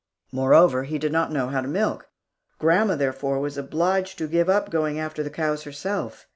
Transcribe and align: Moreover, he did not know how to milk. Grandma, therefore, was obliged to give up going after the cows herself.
Moreover, 0.31 0.85
he 0.85 0.97
did 0.97 1.11
not 1.11 1.31
know 1.31 1.49
how 1.49 1.61
to 1.61 1.67
milk. 1.67 2.07
Grandma, 2.57 2.95
therefore, 2.95 3.39
was 3.39 3.55
obliged 3.55 4.17
to 4.17 4.27
give 4.27 4.49
up 4.49 4.71
going 4.71 4.97
after 4.99 5.21
the 5.21 5.29
cows 5.29 5.61
herself. 5.61 6.25